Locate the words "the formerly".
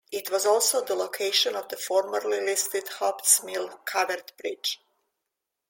1.69-2.41